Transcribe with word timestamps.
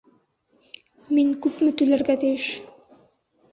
Мин 1.17 1.29
күпме 1.45 1.75
түләргә 1.83 2.17
тейеш? 2.27 2.51